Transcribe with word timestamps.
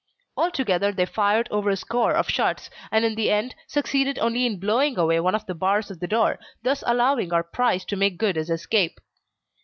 Altogether 0.35 0.91
they 0.91 1.05
fired 1.05 1.47
over 1.51 1.69
a 1.69 1.75
score 1.75 2.13
of 2.15 2.27
shots, 2.27 2.71
and 2.91 3.05
in 3.05 3.13
the 3.13 3.29
end 3.29 3.53
succeeded 3.67 4.17
only 4.17 4.47
in 4.47 4.59
blowing 4.59 4.97
away 4.97 5.19
one 5.19 5.35
of 5.35 5.45
the 5.45 5.53
bars 5.53 5.91
of 5.91 5.99
the 5.99 6.07
door, 6.07 6.39
thus 6.63 6.83
allowing 6.87 7.31
our 7.31 7.43
prize 7.43 7.85
to 7.85 7.95
make 7.95 8.17
good 8.17 8.35
his 8.35 8.49
escape. 8.49 8.99